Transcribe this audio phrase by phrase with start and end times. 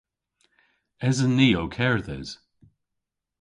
[1.07, 2.29] Esen ni ow kerdhes?